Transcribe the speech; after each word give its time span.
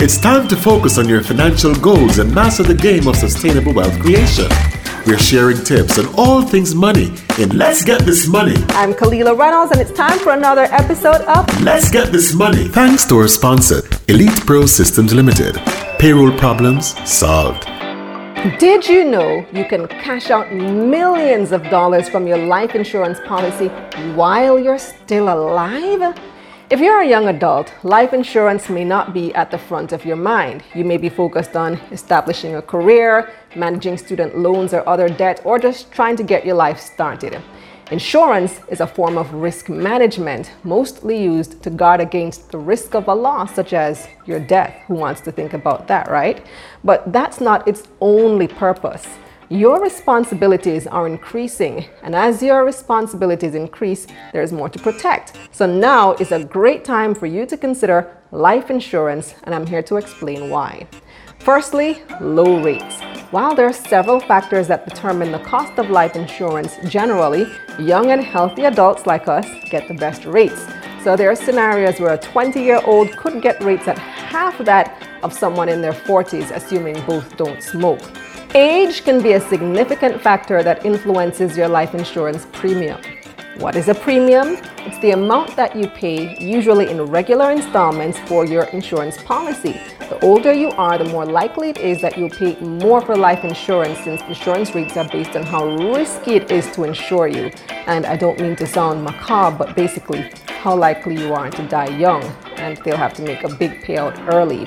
It's 0.00 0.16
time 0.16 0.46
to 0.46 0.54
focus 0.54 0.96
on 0.96 1.08
your 1.08 1.24
financial 1.24 1.74
goals 1.74 2.20
and 2.20 2.32
master 2.32 2.62
the 2.62 2.72
game 2.72 3.08
of 3.08 3.16
sustainable 3.16 3.72
wealth 3.72 3.98
creation. 3.98 4.46
We're 5.04 5.18
sharing 5.18 5.64
tips 5.64 5.98
on 5.98 6.06
all 6.14 6.42
things 6.42 6.72
money 6.72 7.12
in 7.36 7.48
Let's 7.58 7.84
Get 7.84 8.02
This 8.02 8.28
Money. 8.28 8.54
I'm 8.68 8.94
Kalila 8.94 9.36
Reynolds, 9.36 9.72
and 9.72 9.80
it's 9.80 9.90
time 9.90 10.20
for 10.20 10.30
another 10.34 10.68
episode 10.70 11.22
of 11.22 11.62
Let's 11.62 11.90
Get 11.90 12.12
This 12.12 12.32
Money. 12.32 12.68
Thanks 12.68 13.06
to 13.06 13.16
our 13.16 13.26
sponsor, 13.26 13.82
Elite 14.06 14.46
Pro 14.46 14.66
Systems 14.66 15.12
Limited. 15.12 15.56
Payroll 15.98 16.30
problems 16.38 16.94
solved. 17.10 17.64
Did 18.60 18.86
you 18.86 19.04
know 19.04 19.44
you 19.52 19.64
can 19.64 19.88
cash 19.88 20.30
out 20.30 20.54
millions 20.54 21.50
of 21.50 21.64
dollars 21.70 22.08
from 22.08 22.28
your 22.28 22.38
life 22.38 22.76
insurance 22.76 23.18
policy 23.26 23.66
while 24.14 24.60
you're 24.60 24.78
still 24.78 25.28
alive? 25.28 26.16
If 26.70 26.80
you're 26.80 27.00
a 27.00 27.08
young 27.08 27.28
adult, 27.28 27.72
life 27.82 28.12
insurance 28.12 28.68
may 28.68 28.84
not 28.84 29.14
be 29.14 29.34
at 29.34 29.50
the 29.50 29.56
front 29.56 29.90
of 29.92 30.04
your 30.04 30.16
mind. 30.16 30.62
You 30.74 30.84
may 30.84 30.98
be 30.98 31.08
focused 31.08 31.56
on 31.56 31.80
establishing 31.90 32.56
a 32.56 32.60
career, 32.60 33.32
managing 33.56 33.96
student 33.96 34.36
loans 34.36 34.74
or 34.74 34.86
other 34.86 35.08
debt, 35.08 35.40
or 35.44 35.58
just 35.58 35.90
trying 35.90 36.16
to 36.16 36.22
get 36.22 36.44
your 36.44 36.56
life 36.56 36.78
started. 36.78 37.40
Insurance 37.90 38.60
is 38.68 38.80
a 38.80 38.86
form 38.86 39.16
of 39.16 39.32
risk 39.32 39.70
management, 39.70 40.52
mostly 40.62 41.18
used 41.18 41.62
to 41.62 41.70
guard 41.70 42.02
against 42.02 42.50
the 42.50 42.58
risk 42.58 42.94
of 42.94 43.08
a 43.08 43.14
loss, 43.14 43.54
such 43.54 43.72
as 43.72 44.06
your 44.26 44.38
death. 44.38 44.74
Who 44.88 44.94
wants 44.94 45.22
to 45.22 45.32
think 45.32 45.54
about 45.54 45.88
that, 45.88 46.10
right? 46.10 46.44
But 46.84 47.10
that's 47.14 47.40
not 47.40 47.66
its 47.66 47.84
only 48.02 48.46
purpose. 48.46 49.08
Your 49.50 49.80
responsibilities 49.82 50.86
are 50.86 51.06
increasing, 51.06 51.86
and 52.02 52.14
as 52.14 52.42
your 52.42 52.66
responsibilities 52.66 53.54
increase, 53.54 54.06
there's 54.30 54.52
more 54.52 54.68
to 54.68 54.78
protect. 54.78 55.38
So 55.52 55.64
now 55.64 56.12
is 56.16 56.32
a 56.32 56.44
great 56.44 56.84
time 56.84 57.14
for 57.14 57.24
you 57.24 57.46
to 57.46 57.56
consider 57.56 58.14
life 58.30 58.68
insurance, 58.68 59.34
and 59.44 59.54
I'm 59.54 59.66
here 59.66 59.82
to 59.84 59.96
explain 59.96 60.50
why. 60.50 60.86
Firstly, 61.38 62.02
low 62.20 62.62
rates. 62.62 63.00
While 63.30 63.54
there 63.54 63.66
are 63.66 63.72
several 63.72 64.20
factors 64.20 64.68
that 64.68 64.86
determine 64.86 65.32
the 65.32 65.38
cost 65.38 65.78
of 65.78 65.88
life 65.88 66.14
insurance, 66.14 66.76
generally, 66.84 67.46
young 67.78 68.10
and 68.10 68.22
healthy 68.22 68.64
adults 68.64 69.06
like 69.06 69.28
us 69.28 69.46
get 69.70 69.88
the 69.88 69.94
best 69.94 70.26
rates. 70.26 70.66
So 71.02 71.16
there 71.16 71.30
are 71.30 71.36
scenarios 71.36 72.00
where 72.00 72.12
a 72.12 72.18
20 72.18 72.60
year 72.60 72.82
old 72.84 73.16
could 73.16 73.40
get 73.40 73.62
rates 73.62 73.88
at 73.88 73.96
half 73.96 74.58
that 74.58 75.08
of 75.22 75.32
someone 75.32 75.70
in 75.70 75.80
their 75.80 75.94
40s, 75.94 76.54
assuming 76.54 77.02
both 77.06 77.34
don't 77.38 77.62
smoke. 77.62 78.02
Age 78.54 79.04
can 79.04 79.22
be 79.22 79.32
a 79.32 79.40
significant 79.40 80.22
factor 80.22 80.62
that 80.62 80.86
influences 80.86 81.54
your 81.54 81.68
life 81.68 81.94
insurance 81.94 82.46
premium. 82.52 82.98
What 83.58 83.76
is 83.76 83.88
a 83.88 83.94
premium? 83.94 84.56
It's 84.78 84.98
the 85.00 85.10
amount 85.10 85.54
that 85.56 85.76
you 85.76 85.86
pay, 85.86 86.34
usually 86.38 86.88
in 86.88 87.02
regular 87.02 87.50
installments, 87.50 88.18
for 88.20 88.46
your 88.46 88.64
insurance 88.64 89.22
policy. 89.22 89.78
The 90.08 90.18
older 90.24 90.54
you 90.54 90.70
are, 90.70 90.96
the 90.96 91.04
more 91.04 91.26
likely 91.26 91.68
it 91.68 91.76
is 91.76 92.00
that 92.00 92.16
you'll 92.16 92.30
pay 92.30 92.58
more 92.60 93.02
for 93.02 93.16
life 93.16 93.44
insurance 93.44 93.98
since 93.98 94.22
insurance 94.22 94.74
rates 94.74 94.96
are 94.96 95.08
based 95.08 95.36
on 95.36 95.42
how 95.42 95.66
risky 95.92 96.36
it 96.36 96.50
is 96.50 96.70
to 96.72 96.84
insure 96.84 97.28
you. 97.28 97.50
And 97.68 98.06
I 98.06 98.16
don't 98.16 98.40
mean 98.40 98.56
to 98.56 98.66
sound 98.66 99.04
macabre, 99.04 99.58
but 99.58 99.76
basically 99.76 100.30
how 100.46 100.74
likely 100.74 101.16
you 101.20 101.34
are 101.34 101.50
to 101.50 101.68
die 101.68 101.94
young, 101.98 102.24
and 102.56 102.78
they'll 102.78 102.96
have 102.96 103.12
to 103.14 103.22
make 103.22 103.44
a 103.44 103.54
big 103.54 103.82
payout 103.82 104.32
early. 104.32 104.64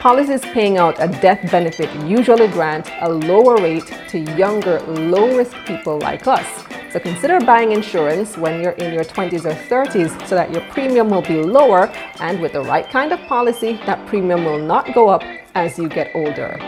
Policies 0.00 0.40
paying 0.40 0.78
out 0.78 0.96
a 0.98 1.08
death 1.20 1.50
benefit 1.50 1.94
usually 2.06 2.48
grant 2.48 2.90
a 3.02 3.08
lower 3.10 3.56
rate 3.56 3.84
to 4.08 4.18
younger, 4.18 4.80
low 4.80 5.36
risk 5.36 5.54
people 5.66 5.98
like 5.98 6.26
us. 6.26 6.46
So 6.90 6.98
consider 6.98 7.38
buying 7.38 7.72
insurance 7.72 8.38
when 8.38 8.62
you're 8.62 8.72
in 8.72 8.94
your 8.94 9.04
20s 9.04 9.44
or 9.44 9.52
30s 9.52 10.26
so 10.26 10.36
that 10.36 10.52
your 10.52 10.62
premium 10.70 11.10
will 11.10 11.20
be 11.20 11.42
lower, 11.42 11.88
and 12.18 12.40
with 12.40 12.54
the 12.54 12.62
right 12.62 12.88
kind 12.88 13.12
of 13.12 13.20
policy, 13.28 13.74
that 13.84 14.06
premium 14.08 14.46
will 14.46 14.58
not 14.58 14.94
go 14.94 15.10
up 15.10 15.22
as 15.54 15.78
you 15.78 15.86
get 15.86 16.10
older. 16.14 16.58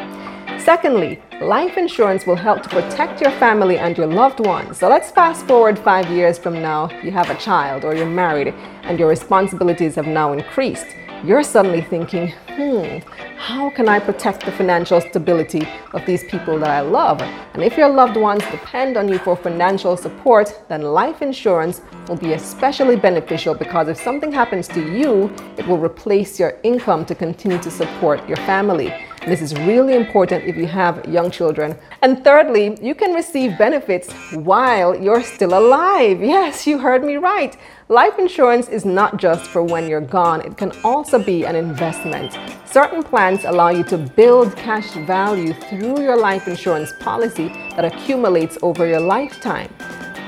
Secondly, 0.58 1.18
life 1.40 1.78
insurance 1.78 2.26
will 2.26 2.36
help 2.36 2.62
to 2.62 2.68
protect 2.68 3.22
your 3.22 3.30
family 3.32 3.78
and 3.78 3.96
your 3.96 4.08
loved 4.08 4.40
ones. 4.40 4.76
So 4.76 4.90
let's 4.90 5.10
fast 5.10 5.46
forward 5.46 5.78
five 5.78 6.10
years 6.10 6.38
from 6.38 6.60
now, 6.60 6.90
you 7.02 7.10
have 7.12 7.30
a 7.30 7.34
child 7.36 7.86
or 7.86 7.94
you're 7.94 8.04
married 8.04 8.52
and 8.82 8.98
your 8.98 9.08
responsibilities 9.08 9.94
have 9.94 10.06
now 10.06 10.34
increased 10.34 10.96
you're 11.24 11.42
suddenly 11.42 11.82
thinking, 11.82 12.32
hmm, 12.56 12.98
how 13.36 13.70
can 13.70 13.88
I 13.88 14.00
protect 14.00 14.44
the 14.44 14.50
financial 14.52 15.00
stability 15.00 15.68
of 15.92 16.04
these 16.04 16.24
people 16.24 16.58
that 16.58 16.68
I 16.68 16.80
love? 16.80 17.20
And 17.54 17.62
if 17.62 17.76
your 17.76 17.88
loved 17.88 18.16
ones 18.16 18.42
depend 18.50 18.96
on 18.96 19.08
you 19.08 19.18
for 19.18 19.36
financial 19.36 19.96
support, 19.96 20.64
then 20.68 20.82
life 20.82 21.22
insurance 21.22 21.80
will 22.08 22.16
be 22.16 22.32
especially 22.32 22.96
beneficial 22.96 23.54
because 23.54 23.88
if 23.88 23.96
something 23.96 24.32
happens 24.32 24.66
to 24.68 24.80
you, 24.80 25.32
it 25.56 25.66
will 25.66 25.78
replace 25.78 26.40
your 26.40 26.58
income 26.64 27.04
to 27.06 27.14
continue 27.14 27.58
to 27.58 27.70
support 27.70 28.26
your 28.28 28.38
family. 28.38 28.92
This 29.24 29.40
is 29.40 29.54
really 29.54 29.94
important 29.94 30.42
if 30.46 30.56
you 30.56 30.66
have 30.66 31.06
young 31.06 31.30
children. 31.30 31.78
And 32.02 32.24
thirdly, 32.24 32.76
you 32.82 32.92
can 32.96 33.14
receive 33.14 33.56
benefits 33.56 34.12
while 34.32 35.00
you're 35.00 35.22
still 35.22 35.56
alive. 35.56 36.20
Yes, 36.20 36.66
you 36.66 36.76
heard 36.76 37.04
me 37.04 37.18
right. 37.18 37.56
Life 37.88 38.18
insurance 38.18 38.68
is 38.68 38.84
not 38.84 39.18
just 39.18 39.48
for 39.48 39.62
when 39.62 39.86
you're 39.88 40.00
gone, 40.00 40.40
it 40.40 40.56
can 40.56 40.72
also 40.82 41.22
be 41.22 41.44
an 41.44 41.54
investment. 41.54 42.36
Certain 42.64 43.04
plans 43.04 43.44
allow 43.44 43.68
you 43.68 43.84
to 43.84 43.96
build 43.96 44.56
cash 44.56 44.90
value 45.06 45.52
through 45.52 46.02
your 46.02 46.16
life 46.16 46.48
insurance 46.48 46.92
policy 46.98 47.46
that 47.76 47.84
accumulates 47.84 48.58
over 48.60 48.88
your 48.88 49.00
lifetime. 49.00 49.72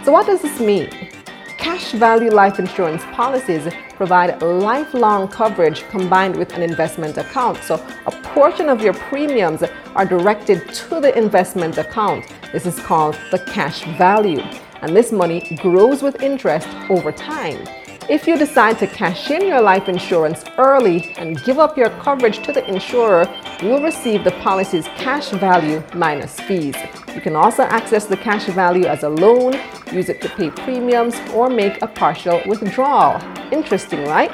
So, 0.05 0.12
what 0.12 0.26
does 0.26 0.41
this 0.41 0.61
mean? 0.61 0.88
Cash 1.59 1.93
value 1.93 2.31
life 2.31 2.61
insurance 2.61 3.03
policies 3.12 3.72
provide 3.97 4.41
lifelong 4.41 5.26
coverage 5.26 5.82
combined 5.88 6.37
with 6.37 6.53
an 6.53 6.62
investment 6.62 7.16
account. 7.16 7.65
So, 7.65 7.75
a 8.06 8.12
portion 8.34 8.68
of 8.68 8.82
your 8.82 8.94
premiums 8.94 9.62
are 9.94 10.04
directed 10.04 10.68
to 10.74 10.98
the 10.98 11.16
investment 11.16 11.78
account. 11.78 12.26
This 12.52 12.66
is 12.66 12.80
called 12.80 13.16
the 13.30 13.38
cash 13.38 13.84
value 13.96 14.42
and 14.82 14.94
this 14.94 15.12
money 15.12 15.56
grows 15.62 16.02
with 16.02 16.20
interest 16.20 16.66
over 16.90 17.12
time. 17.12 17.64
If 18.10 18.26
you 18.26 18.36
decide 18.36 18.80
to 18.80 18.88
cash 18.88 19.30
in 19.30 19.46
your 19.46 19.60
life 19.60 19.88
insurance 19.88 20.42
early 20.58 21.14
and 21.16 21.42
give 21.44 21.60
up 21.60 21.78
your 21.78 21.90
coverage 21.90 22.44
to 22.44 22.52
the 22.52 22.68
insurer, 22.68 23.32
you'll 23.62 23.84
receive 23.84 24.24
the 24.24 24.32
policy's 24.42 24.88
cash 24.96 25.28
value 25.30 25.80
minus 25.94 26.40
fees. 26.40 26.74
You 27.14 27.20
can 27.20 27.36
also 27.36 27.62
access 27.62 28.06
the 28.06 28.16
cash 28.16 28.46
value 28.46 28.86
as 28.86 29.04
a 29.04 29.08
loan, 29.08 29.54
use 29.92 30.08
it 30.08 30.20
to 30.22 30.28
pay 30.30 30.50
premiums, 30.50 31.14
or 31.32 31.48
make 31.48 31.80
a 31.82 31.86
partial 31.86 32.42
withdrawal. 32.46 33.22
Interesting, 33.52 34.04
right? 34.06 34.32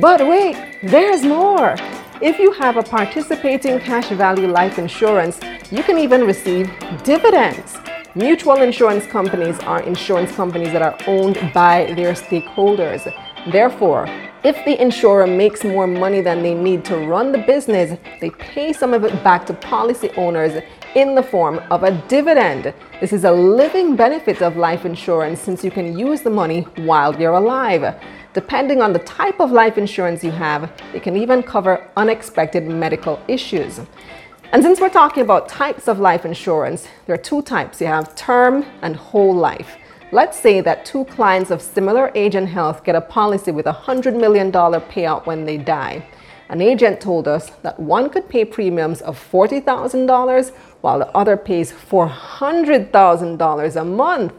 But 0.00 0.26
wait, 0.26 0.78
there's 0.84 1.24
more. 1.24 1.76
If 2.22 2.38
you 2.38 2.52
have 2.52 2.76
a 2.76 2.84
participating 2.84 3.80
cash 3.80 4.08
value 4.10 4.46
life 4.46 4.78
insurance, 4.78 5.40
you 5.72 5.82
can 5.82 5.98
even 5.98 6.24
receive 6.24 6.70
dividends. 7.02 7.76
Mutual 8.14 8.62
insurance 8.62 9.04
companies 9.06 9.58
are 9.64 9.82
insurance 9.82 10.30
companies 10.30 10.72
that 10.72 10.82
are 10.82 10.96
owned 11.08 11.34
by 11.52 11.92
their 11.96 12.12
stakeholders. 12.12 13.12
Therefore, 13.50 14.06
if 14.44 14.54
the 14.64 14.80
insurer 14.80 15.26
makes 15.26 15.64
more 15.64 15.88
money 15.88 16.20
than 16.20 16.44
they 16.44 16.54
need 16.54 16.84
to 16.84 16.96
run 16.98 17.32
the 17.32 17.38
business, 17.38 17.98
they 18.20 18.30
pay 18.30 18.72
some 18.72 18.94
of 18.94 19.02
it 19.02 19.24
back 19.24 19.44
to 19.46 19.54
policy 19.54 20.10
owners 20.16 20.62
in 20.94 21.16
the 21.16 21.24
form 21.24 21.60
of 21.72 21.82
a 21.82 21.90
dividend. 22.06 22.72
This 23.00 23.12
is 23.12 23.24
a 23.24 23.32
living 23.32 23.96
benefit 23.96 24.42
of 24.42 24.56
life 24.56 24.84
insurance 24.84 25.40
since 25.40 25.64
you 25.64 25.72
can 25.72 25.98
use 25.98 26.22
the 26.22 26.30
money 26.30 26.60
while 26.76 27.20
you're 27.20 27.32
alive. 27.32 28.00
Depending 28.34 28.80
on 28.80 28.94
the 28.94 28.98
type 29.00 29.40
of 29.40 29.52
life 29.52 29.76
insurance 29.76 30.24
you 30.24 30.30
have, 30.30 30.72
it 30.94 31.02
can 31.02 31.16
even 31.16 31.42
cover 31.42 31.86
unexpected 31.96 32.66
medical 32.66 33.20
issues. 33.28 33.78
And 34.52 34.62
since 34.62 34.80
we're 34.80 34.88
talking 34.88 35.22
about 35.22 35.50
types 35.50 35.86
of 35.86 35.98
life 35.98 36.24
insurance, 36.24 36.88
there 37.04 37.14
are 37.14 37.18
two 37.18 37.42
types. 37.42 37.78
You 37.80 37.88
have 37.88 38.14
term 38.14 38.64
and 38.80 38.96
whole 38.96 39.34
life. 39.34 39.76
Let's 40.12 40.38
say 40.38 40.62
that 40.62 40.86
two 40.86 41.04
clients 41.06 41.50
of 41.50 41.60
similar 41.60 42.10
age 42.14 42.34
and 42.34 42.48
health 42.48 42.84
get 42.84 42.94
a 42.94 43.02
policy 43.02 43.50
with 43.50 43.66
a 43.66 43.72
$100 43.72 44.18
million 44.18 44.50
payout 44.50 45.26
when 45.26 45.44
they 45.44 45.58
die. 45.58 46.06
An 46.48 46.60
agent 46.60 47.00
told 47.00 47.28
us 47.28 47.50
that 47.62 47.80
one 47.80 48.10
could 48.10 48.28
pay 48.28 48.44
premiums 48.44 49.00
of 49.00 49.16
$40,000 49.30 50.52
while 50.82 50.98
the 50.98 51.08
other 51.16 51.36
pays 51.36 51.72
$400,000 51.72 53.76
a 53.76 53.84
month. 53.84 54.34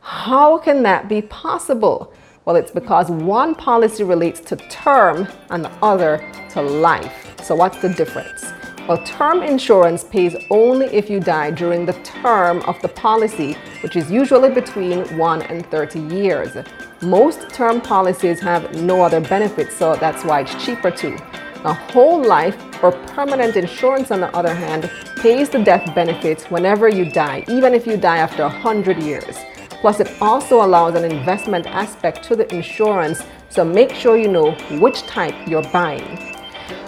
How 0.00 0.58
can 0.58 0.82
that 0.82 1.08
be 1.08 1.22
possible? 1.22 2.12
Well, 2.46 2.54
it's 2.54 2.70
because 2.70 3.10
one 3.10 3.56
policy 3.56 4.04
relates 4.04 4.38
to 4.42 4.54
term 4.70 5.26
and 5.50 5.64
the 5.64 5.72
other 5.82 6.24
to 6.50 6.62
life. 6.62 7.34
So, 7.42 7.56
what's 7.56 7.82
the 7.82 7.88
difference? 7.88 8.44
Well, 8.86 9.02
term 9.04 9.42
insurance 9.42 10.04
pays 10.04 10.36
only 10.48 10.86
if 10.86 11.10
you 11.10 11.18
die 11.18 11.50
during 11.50 11.84
the 11.84 11.94
term 12.04 12.62
of 12.62 12.80
the 12.82 12.88
policy, 12.88 13.54
which 13.82 13.96
is 13.96 14.12
usually 14.12 14.48
between 14.50 15.18
1 15.18 15.42
and 15.42 15.66
30 15.72 15.98
years. 15.98 16.56
Most 17.02 17.50
term 17.50 17.80
policies 17.80 18.38
have 18.38 18.80
no 18.80 19.02
other 19.02 19.20
benefits, 19.20 19.74
so 19.74 19.96
that's 19.96 20.24
why 20.24 20.42
it's 20.42 20.64
cheaper 20.64 20.92
too. 20.92 21.18
A 21.64 21.74
whole 21.74 22.24
life 22.24 22.56
or 22.80 22.92
permanent 22.92 23.56
insurance, 23.56 24.12
on 24.12 24.20
the 24.20 24.32
other 24.36 24.54
hand, 24.54 24.88
pays 25.16 25.48
the 25.48 25.64
death 25.64 25.92
benefits 25.96 26.44
whenever 26.44 26.88
you 26.88 27.10
die, 27.10 27.44
even 27.48 27.74
if 27.74 27.88
you 27.88 27.96
die 27.96 28.18
after 28.18 28.44
100 28.44 29.02
years. 29.02 29.36
Plus, 29.80 30.00
it 30.00 30.10
also 30.20 30.64
allows 30.64 30.94
an 30.94 31.04
investment 31.04 31.66
aspect 31.66 32.22
to 32.24 32.36
the 32.36 32.52
insurance, 32.54 33.22
so 33.48 33.64
make 33.64 33.92
sure 33.92 34.16
you 34.16 34.28
know 34.28 34.52
which 34.80 35.02
type 35.02 35.34
you're 35.46 35.68
buying. 35.70 36.36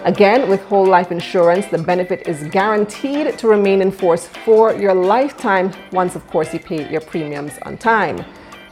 Again, 0.04 0.48
with 0.48 0.62
whole 0.62 0.86
life 0.86 1.12
insurance, 1.12 1.66
the 1.66 1.78
benefit 1.78 2.26
is 2.26 2.44
guaranteed 2.48 3.38
to 3.38 3.48
remain 3.48 3.82
in 3.82 3.90
force 3.90 4.26
for 4.44 4.72
your 4.74 4.94
lifetime 4.94 5.72
once, 5.92 6.16
of 6.16 6.26
course, 6.28 6.52
you 6.52 6.60
pay 6.60 6.90
your 6.90 7.00
premiums 7.00 7.58
on 7.62 7.76
time. 7.76 8.24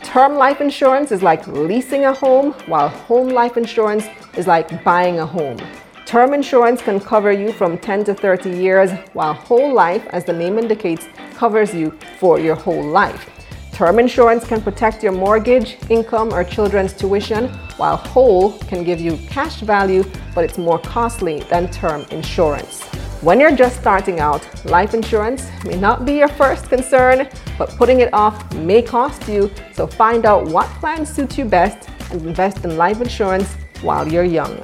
Term 0.02 0.34
life 0.34 0.60
insurance 0.60 1.12
is 1.12 1.22
like 1.22 1.46
leasing 1.46 2.04
a 2.04 2.14
home, 2.14 2.52
while 2.66 2.88
home 2.88 3.28
life 3.28 3.56
insurance 3.56 4.06
is 4.36 4.46
like 4.46 4.82
buying 4.84 5.18
a 5.18 5.26
home. 5.26 5.58
Term 6.06 6.32
insurance 6.32 6.80
can 6.80 7.00
cover 7.00 7.32
you 7.32 7.52
from 7.52 7.76
10 7.76 8.04
to 8.04 8.14
30 8.14 8.50
years, 8.50 8.92
while 9.12 9.34
whole 9.34 9.72
life, 9.74 10.06
as 10.10 10.24
the 10.24 10.32
name 10.32 10.58
indicates, 10.58 11.08
covers 11.34 11.74
you 11.74 11.90
for 12.18 12.38
your 12.38 12.54
whole 12.54 12.84
life. 12.84 13.28
Term 13.76 13.98
insurance 13.98 14.46
can 14.46 14.62
protect 14.62 15.02
your 15.02 15.12
mortgage, 15.12 15.76
income, 15.90 16.32
or 16.32 16.42
children's 16.42 16.94
tuition, 16.94 17.48
while 17.76 17.98
whole 17.98 18.52
can 18.60 18.82
give 18.82 18.98
you 18.98 19.18
cash 19.28 19.60
value, 19.60 20.02
but 20.34 20.44
it's 20.44 20.56
more 20.56 20.78
costly 20.78 21.40
than 21.50 21.70
term 21.70 22.06
insurance. 22.10 22.84
When 23.20 23.38
you're 23.38 23.54
just 23.54 23.78
starting 23.78 24.18
out, 24.18 24.42
life 24.64 24.94
insurance 24.94 25.46
may 25.66 25.76
not 25.78 26.06
be 26.06 26.14
your 26.14 26.28
first 26.28 26.70
concern, 26.70 27.28
but 27.58 27.68
putting 27.76 28.00
it 28.00 28.08
off 28.14 28.50
may 28.54 28.80
cost 28.80 29.28
you. 29.28 29.50
So 29.74 29.86
find 29.86 30.24
out 30.24 30.46
what 30.46 30.70
plan 30.80 31.04
suits 31.04 31.36
you 31.36 31.44
best 31.44 31.90
and 32.10 32.22
invest 32.22 32.64
in 32.64 32.78
life 32.78 33.02
insurance 33.02 33.56
while 33.82 34.10
you're 34.10 34.24
young. 34.24 34.58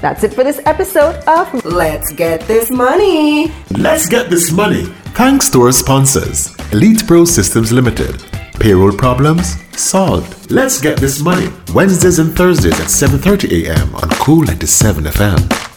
That's 0.00 0.24
it 0.24 0.34
for 0.34 0.42
this 0.42 0.60
episode 0.66 1.14
of 1.28 1.64
Let's 1.64 2.12
Get 2.12 2.40
This 2.48 2.72
Money. 2.72 3.52
Let's 3.70 4.08
get 4.08 4.30
this 4.30 4.50
money. 4.50 4.86
Thanks 5.14 5.48
to 5.50 5.62
our 5.62 5.70
sponsors, 5.70 6.56
Elite 6.72 7.06
Pro 7.06 7.24
Systems 7.24 7.70
Limited. 7.70 8.20
Payroll 8.60 8.92
problems 8.92 9.56
solved. 9.78 10.50
Let's 10.50 10.80
get 10.80 10.98
this 10.98 11.20
money. 11.20 11.48
Wednesdays 11.72 12.18
and 12.18 12.36
Thursdays 12.36 12.80
at 12.80 12.88
7:30 12.88 13.66
a.m. 13.66 13.94
on 13.94 14.10
Kool 14.24 14.42
97 14.42 15.04
FM. 15.04 15.67